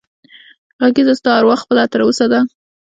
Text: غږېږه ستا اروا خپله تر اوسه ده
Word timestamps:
غږېږه 0.81 1.13
ستا 1.19 1.31
اروا 1.37 1.55
خپله 1.63 1.83
تر 1.91 1.99
اوسه 2.03 2.25
ده 2.31 2.39